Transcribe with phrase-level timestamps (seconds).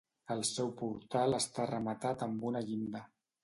[0.35, 3.07] El seu portal està rematat amb una llinda.